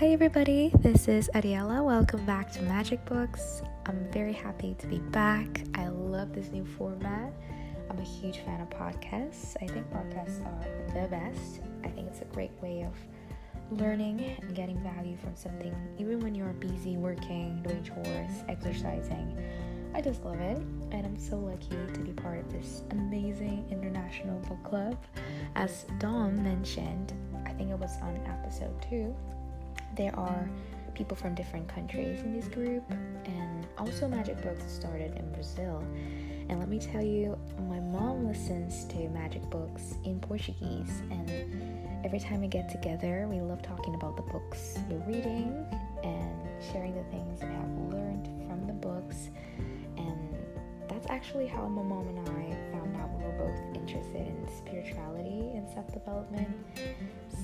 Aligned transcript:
Hi, 0.00 0.06
everybody, 0.12 0.70
this 0.78 1.08
is 1.08 1.28
Ariella. 1.34 1.84
Welcome 1.84 2.24
back 2.24 2.50
to 2.52 2.62
Magic 2.62 3.04
Books. 3.04 3.60
I'm 3.84 4.10
very 4.10 4.32
happy 4.32 4.74
to 4.78 4.86
be 4.86 4.98
back. 4.98 5.60
I 5.74 5.88
love 5.88 6.32
this 6.32 6.50
new 6.50 6.64
format. 6.64 7.30
I'm 7.90 7.98
a 7.98 8.02
huge 8.02 8.38
fan 8.38 8.62
of 8.62 8.70
podcasts. 8.70 9.58
I 9.60 9.66
think 9.66 9.86
podcasts 9.90 10.40
are 10.40 10.94
the 10.94 11.06
best. 11.08 11.60
I 11.84 11.88
think 11.88 12.08
it's 12.08 12.22
a 12.22 12.24
great 12.32 12.52
way 12.62 12.80
of 12.80 13.78
learning 13.78 14.38
and 14.40 14.54
getting 14.54 14.82
value 14.82 15.18
from 15.18 15.36
something, 15.36 15.76
even 15.98 16.20
when 16.20 16.34
you're 16.34 16.54
busy 16.54 16.96
working, 16.96 17.62
doing 17.62 17.84
chores, 17.84 18.42
exercising. 18.48 19.36
I 19.92 20.00
just 20.00 20.24
love 20.24 20.40
it, 20.40 20.62
and 20.92 21.04
I'm 21.04 21.18
so 21.18 21.36
lucky 21.36 21.76
to 21.92 22.00
be 22.00 22.12
part 22.12 22.38
of 22.38 22.50
this 22.50 22.84
amazing 22.92 23.66
international 23.70 24.38
book 24.48 24.64
club. 24.64 24.96
As 25.56 25.84
Dom 25.98 26.42
mentioned, 26.42 27.12
I 27.44 27.52
think 27.52 27.70
it 27.70 27.78
was 27.78 27.98
on 28.00 28.16
episode 28.26 28.80
two, 28.88 29.14
there 29.96 30.14
are 30.18 30.48
people 30.94 31.16
from 31.16 31.34
different 31.34 31.68
countries 31.68 32.20
in 32.20 32.32
this 32.32 32.48
group, 32.48 32.84
and 33.24 33.66
also 33.78 34.08
Magic 34.08 34.42
Books 34.42 34.64
started 34.70 35.16
in 35.16 35.30
Brazil. 35.32 35.82
And 36.48 36.58
let 36.58 36.68
me 36.68 36.78
tell 36.78 37.02
you, 37.02 37.38
my 37.68 37.78
mom 37.80 38.26
listens 38.26 38.84
to 38.86 39.08
Magic 39.10 39.42
Books 39.50 39.94
in 40.04 40.18
Portuguese, 40.20 41.02
and 41.10 41.30
every 42.04 42.18
time 42.18 42.40
we 42.40 42.48
get 42.48 42.68
together, 42.68 43.26
we 43.30 43.40
love 43.40 43.62
talking 43.62 43.94
about 43.94 44.16
the 44.16 44.22
books 44.22 44.78
we're 44.88 44.98
reading 45.06 45.64
and 46.02 46.48
sharing 46.72 46.94
the 46.94 47.04
things 47.04 47.40
we 47.42 47.48
have 47.48 47.92
learned 47.92 48.26
from 48.48 48.66
the 48.66 48.72
books 48.72 49.30
And 49.96 50.18
that's 50.88 51.06
actually 51.08 51.46
how 51.46 51.66
my 51.68 51.82
mom 51.82 52.06
and 52.08 52.18
I 52.28 52.72
found 52.72 52.96
out 52.96 53.10
we 53.16 53.24
were 53.24 53.38
both 53.38 53.76
interested 53.76 54.26
in 54.26 54.48
spirituality 54.56 55.50
and 55.54 55.68
self 55.72 55.92
development. 55.92 56.48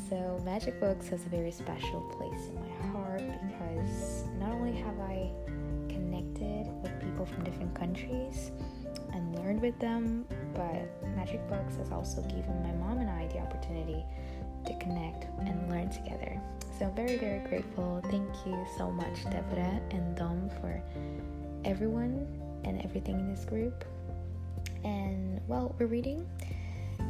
So, 0.09 0.41
Magic 0.45 0.78
Books 0.78 1.09
has 1.09 1.27
a 1.27 1.28
very 1.28 1.51
special 1.51 2.00
place 2.17 2.48
in 2.48 2.55
my 2.61 2.92
heart 2.92 3.22
because 3.48 4.25
not 4.39 4.53
only 4.53 4.72
have 4.72 5.00
I 5.00 5.33
connected 5.89 6.70
with 6.80 6.92
people 7.00 7.27
from 7.27 7.42
different 7.42 7.75
countries 7.75 8.53
and 9.12 9.34
learned 9.34 9.61
with 9.61 9.77
them, 9.80 10.25
but 10.55 10.86
Magic 11.17 11.45
Books 11.48 11.75
has 11.78 11.91
also 11.91 12.22
given 12.22 12.62
my 12.62 12.72
mom 12.72 12.98
and 12.98 13.11
I 13.11 13.27
the 13.28 13.41
opportunity 13.41 14.05
to 14.67 14.78
connect 14.78 15.25
and 15.41 15.69
learn 15.69 15.91
together. 15.91 16.41
So 16.78 16.84
I'm 16.86 16.95
very, 16.95 17.17
very 17.17 17.41
grateful. 17.48 18.00
Thank 18.05 18.30
you 18.47 18.64
so 18.78 18.92
much, 18.92 19.25
Deborah 19.25 19.80
and 19.91 20.17
Dom, 20.17 20.48
for 20.61 20.80
everyone 21.64 22.28
and 22.64 22.80
everything 22.84 23.19
in 23.19 23.34
this 23.34 23.45
group. 23.45 23.84
And 24.84 25.41
well, 25.48 25.75
we're 25.80 25.86
reading 25.86 26.28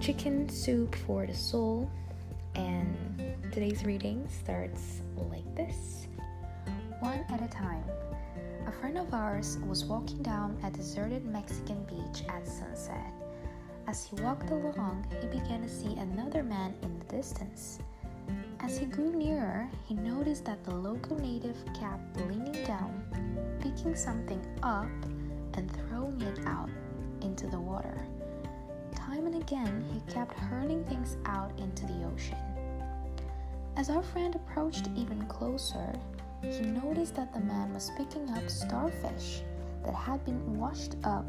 Chicken 0.00 0.48
Soup 0.48 0.94
for 1.06 1.26
the 1.26 1.34
Soul, 1.34 1.90
and 2.56 2.96
today's 3.52 3.84
reading 3.84 4.26
starts 4.28 5.02
like 5.30 5.54
this 5.54 6.08
One 7.00 7.24
at 7.28 7.42
a 7.42 7.48
time. 7.48 7.84
A 8.66 8.72
friend 8.72 8.96
of 8.96 9.12
ours 9.12 9.58
was 9.68 9.84
walking 9.84 10.22
down 10.22 10.58
a 10.64 10.70
deserted 10.70 11.24
Mexican 11.26 11.84
beach 11.84 12.24
at 12.28 12.48
sunset. 12.48 13.12
As 13.86 14.06
he 14.06 14.20
walked 14.22 14.50
along, 14.50 15.06
he 15.20 15.26
began 15.28 15.62
to 15.62 15.68
see 15.68 15.94
another 15.96 16.42
man 16.42 16.74
in 16.82 16.98
the 16.98 17.04
distance. 17.04 17.78
As 18.60 18.78
he 18.78 18.86
grew 18.86 19.12
nearer, 19.12 19.68
he 19.86 19.94
noticed 19.94 20.46
that 20.46 20.64
the 20.64 20.74
local 20.74 21.18
native 21.18 21.56
kept 21.78 22.16
leaning 22.22 22.64
down, 22.64 23.04
picking 23.60 23.94
something 23.94 24.44
up 24.62 24.88
and 25.54 25.70
throwing 25.70 26.20
it 26.22 26.40
out 26.46 26.70
into 27.20 27.46
the 27.46 27.60
water. 27.60 28.06
Time 29.16 29.28
and 29.28 29.42
again, 29.42 29.82
he 29.94 30.12
kept 30.12 30.38
hurling 30.38 30.84
things 30.84 31.16
out 31.24 31.50
into 31.58 31.86
the 31.86 32.04
ocean. 32.04 32.36
As 33.78 33.88
our 33.88 34.02
friend 34.02 34.34
approached 34.34 34.90
even 34.94 35.24
closer, 35.26 35.90
he 36.42 36.60
noticed 36.60 37.14
that 37.14 37.32
the 37.32 37.40
man 37.40 37.72
was 37.72 37.90
picking 37.96 38.28
up 38.28 38.50
starfish 38.50 39.40
that 39.86 39.94
had 39.94 40.22
been 40.26 40.58
washed 40.58 40.96
up 41.02 41.24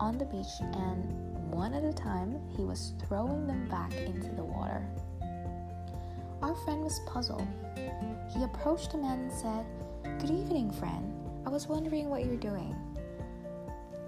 on 0.00 0.18
the 0.18 0.24
beach 0.24 0.58
and 0.60 1.52
one 1.52 1.72
at 1.72 1.84
a 1.84 1.92
time 1.92 2.36
he 2.56 2.64
was 2.64 2.94
throwing 3.06 3.46
them 3.46 3.68
back 3.68 3.94
into 3.94 4.30
the 4.34 4.42
water. 4.42 4.84
Our 6.42 6.56
friend 6.64 6.82
was 6.82 7.00
puzzled. 7.06 7.46
He 8.34 8.42
approached 8.42 8.90
the 8.90 8.98
man 8.98 9.20
and 9.20 9.32
said, 9.32 9.64
Good 10.18 10.30
evening, 10.30 10.72
friend. 10.72 11.14
I 11.46 11.50
was 11.50 11.68
wondering 11.68 12.08
what 12.08 12.24
you're 12.26 12.34
doing. 12.34 12.74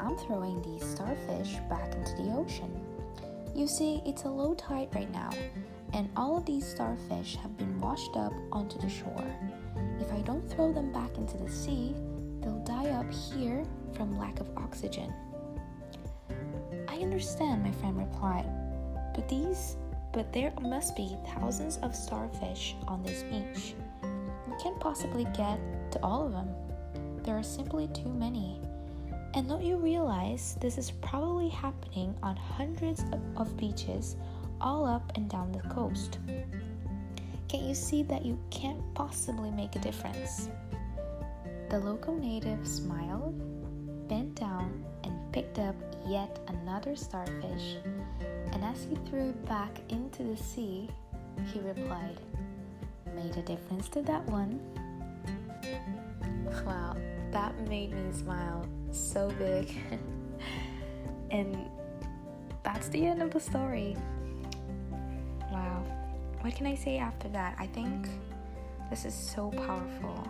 I'm 0.01 0.19
throwing 0.19 0.61
these 0.63 0.85
starfish 0.85 1.59
back 1.71 1.95
into 1.95 2.17
the 2.17 2.33
ocean. 2.33 2.82
You 3.55 3.67
see, 3.69 4.01
it's 4.07 4.25
a 4.25 4.29
low 4.29 4.55
tide 4.55 4.89
right 4.95 5.11
now, 5.13 5.31
and 5.93 6.09
all 6.17 6.37
of 6.37 6.47
these 6.47 6.67
starfish 6.67 7.37
have 7.37 7.57
been 7.59 7.79
washed 7.81 8.17
up 8.17 8.33
onto 8.51 8.79
the 8.79 8.89
shore. 8.89 9.27
If 10.01 10.13
I 10.13 10.23
don't 10.23 10.49
throw 10.51 10.73
them 10.73 10.93
back 10.93 11.17
into 11.19 11.37
the 11.37 11.51
sea, 11.51 11.95
they'll 12.41 12.65
die 12.65 12.91
up 12.91 13.13
here 13.13 13.65
from 13.95 14.19
lack 14.19 14.41
of 14.41 14.49
oxygen. 14.57 15.13
I 16.89 16.97
understand, 16.97 17.63
my 17.63 17.73
friend 17.73 17.99
replied, 17.99 18.51
but 19.15 19.29
these 19.29 19.77
but 20.13 20.33
there 20.33 20.53
must 20.61 20.95
be 20.95 21.17
thousands 21.35 21.79
of 21.79 21.97
starfish 21.97 22.77
on 22.87 23.03
this 23.03 23.23
beach. 23.25 23.75
We 24.47 24.63
can't 24.63 24.79
possibly 24.79 25.25
get 25.35 25.59
to 25.93 25.99
all 26.03 26.27
of 26.27 26.33
them. 26.33 26.51
There 27.23 27.37
are 27.37 27.43
simply 27.43 27.89
too 27.89 28.11
many. 28.11 28.61
And 29.35 29.49
don't 29.49 29.65
you 29.65 29.77
realize 29.77 30.59
this 30.61 30.77
is 30.77 30.91
probably 30.91 31.49
happening 31.49 32.15
on 32.23 32.37
hundreds 32.37 33.03
of 33.37 33.57
beaches 33.57 34.17
all 34.61 34.85
up 34.85 35.13
and 35.17 35.29
down 35.29 35.53
the 35.53 35.67
coast? 35.71 36.19
Can't 37.49 37.63
you 37.65 37.75
see 37.75 38.03
that 38.05 38.27
you 38.27 38.39
can't 38.51 38.81
possibly 38.95 39.51
make 39.51 39.75
a 39.75 39.79
difference? 39.79 40.51
The 41.71 41.79
local 41.79 42.15
native 42.15 42.67
smiled, 42.67 43.39
bent 44.07 44.35
down, 44.35 44.85
and 45.05 45.33
picked 45.33 45.59
up 45.59 45.77
yet 46.07 46.39
another 46.49 46.95
starfish. 46.95 47.77
And 48.53 48.63
as 48.63 48.85
he 48.85 48.97
threw 49.09 49.31
it 49.31 49.47
back 49.47 49.81
into 49.89 50.25
the 50.25 50.37
sea, 50.37 50.91
he 51.53 51.61
replied, 51.61 52.21
Made 53.15 53.35
a 53.39 53.43
difference 53.43 53.89
to 53.91 54.03
that 54.03 54.27
one. 54.27 54.61
Wow, 56.67 56.97
that 57.31 57.59
made 57.67 57.93
me 57.93 58.13
smile 58.13 58.67
so 58.93 59.31
big. 59.39 59.77
and 61.31 61.57
that's 62.63 62.89
the 62.89 63.07
end 63.07 63.23
of 63.23 63.31
the 63.31 63.41
story. 63.41 63.97
Wow. 65.51 65.83
What 66.41 66.55
can 66.55 66.67
I 66.67 66.75
say 66.75 66.99
after 66.99 67.29
that? 67.29 67.57
I 67.59 67.67
think 67.67 68.09
this 68.91 69.05
is 69.05 69.15
so 69.15 69.51
powerful. 69.51 70.29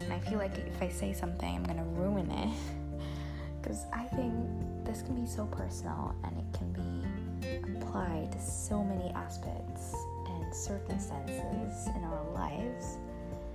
And 0.00 0.12
I 0.12 0.18
feel 0.20 0.38
like 0.38 0.56
if 0.58 0.82
I 0.82 0.88
say 0.88 1.12
something, 1.12 1.56
I'm 1.56 1.64
gonna 1.64 1.84
ruin 1.84 2.30
it. 2.30 2.54
Because 3.60 3.86
I 3.92 4.04
think 4.04 4.32
this 4.84 5.02
can 5.02 5.16
be 5.16 5.26
so 5.26 5.44
personal 5.46 6.14
and 6.22 6.38
it 6.38 6.56
can 6.56 6.72
be 6.72 7.76
applied 7.76 8.30
to 8.32 8.40
so 8.40 8.84
many 8.84 9.10
aspects 9.10 9.94
and 10.26 10.54
circumstances 10.54 11.88
in 11.88 12.04
our 12.04 12.24
lives. 12.32 12.98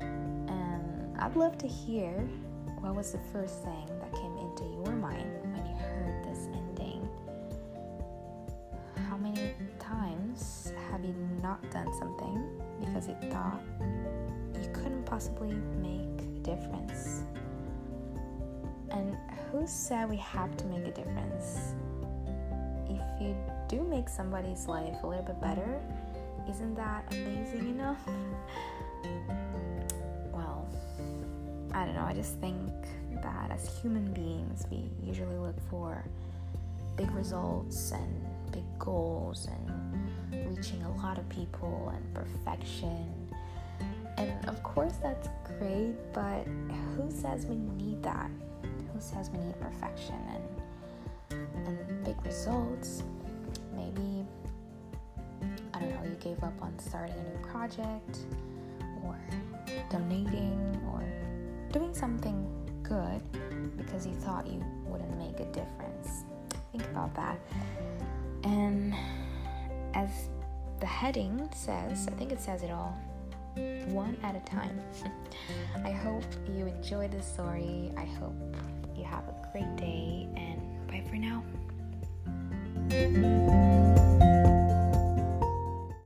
And 0.02 1.18
I'd 1.18 1.36
love 1.36 1.58
to 1.60 1.68
hear 1.68 2.28
what 2.84 2.96
was 2.96 3.14
the 3.14 3.20
first 3.32 3.64
thing 3.64 3.88
that 4.02 4.12
came 4.14 4.36
into 4.38 4.66
your 4.66 4.94
mind 4.94 5.26
when 5.54 5.66
you 5.66 5.74
heard 5.74 6.22
this 6.26 6.48
ending? 6.52 7.08
How 9.08 9.16
many 9.16 9.54
times 9.80 10.74
have 10.92 11.06
you 11.06 11.16
not 11.42 11.62
done 11.72 11.88
something 11.98 12.62
because 12.82 13.08
you 13.08 13.16
thought 13.32 13.62
you 14.62 14.70
couldn't 14.74 15.06
possibly 15.06 15.54
make 15.82 16.20
a 16.20 16.40
difference? 16.44 17.24
And 18.92 19.16
who 19.50 19.66
said 19.66 20.10
we 20.10 20.18
have 20.18 20.58
to 20.58 20.66
make 20.66 20.86
a 20.86 20.92
difference? 20.92 21.76
If 22.90 23.22
you 23.22 23.34
do 23.70 23.82
make 23.84 24.10
somebody's 24.10 24.68
life 24.68 25.04
a 25.04 25.08
little 25.08 25.24
bit 25.24 25.40
better, 25.40 25.80
isn't 26.50 26.75
that 26.75 27.06
amazing 27.13 27.69
enough? 27.69 28.06
I 31.74 31.86
don't 31.86 31.96
know, 31.96 32.04
I 32.04 32.14
just 32.14 32.40
think 32.40 32.72
that 33.22 33.52
as 33.52 33.80
human 33.80 34.14
beings, 34.14 34.66
we 34.70 34.90
usually 35.04 35.38
look 35.38 35.56
for 35.70 36.04
big 36.96 37.10
results 37.12 37.92
and 37.92 38.25
big 38.52 38.64
goals 38.78 39.48
and 39.48 40.56
reaching 40.56 40.84
a 40.84 40.96
lot 40.98 41.18
of 41.18 41.28
people 41.30 41.92
and 41.96 42.14
perfection. 42.14 43.28
And 44.18 44.48
of 44.48 44.62
course, 44.62 44.94
that's 45.02 45.28
great, 45.58 45.96
but 46.14 46.46
who 46.96 47.10
says 47.10 47.48
we 47.48 47.56
need 47.56 48.04
that? 48.04 48.30
Who 48.94 49.00
says 49.00 49.31
we 49.31 49.40
need 49.40 49.60
perfection 49.60 50.19
and, 51.31 51.68
and 51.68 52.04
big 52.06 52.24
results? 52.24 53.02
Maybe, 53.76 54.24
I 55.74 55.80
don't 55.80 55.90
know, 55.90 56.04
you 56.04 56.18
gave 56.19 56.44
up 56.44 56.54
on 56.62 56.78
starting 56.78 57.16
a 57.16 57.24
new 57.24 57.48
project 57.48 58.19
or 59.04 59.18
donating 59.90 60.80
or 60.94 61.04
doing 61.74 61.94
something 61.94 62.48
good 62.84 63.22
because 63.75 64.06
you 64.06 64.14
thought 64.14 64.46
you 64.48 64.64
wouldn't 64.86 65.18
make 65.18 65.40
a 65.40 65.46
difference. 65.52 66.24
Think 66.72 66.86
about 66.86 67.14
that. 67.16 67.40
And 68.44 68.94
as 69.94 70.30
the 70.80 70.86
heading 70.86 71.50
says, 71.54 72.08
I 72.08 72.12
think 72.12 72.31
it 72.31 72.40
says 72.40 72.64
it 72.64 72.72
all. 72.72 72.96
one 73.88 74.18
at 74.24 74.36
a 74.36 74.40
time. 74.42 74.80
I 75.86 75.92
hope 75.92 76.24
you 76.56 76.68
enjoy 76.68 77.08
this 77.08 77.25
story. 77.25 77.92
I 77.98 78.06
hope 78.06 78.36
you 78.96 79.04
have 79.04 79.24
a 79.28 79.50
great 79.52 79.76
day, 79.76 80.28
and 80.36 80.88
bye 80.88 81.04
for 81.08 81.16
now. 81.16 81.44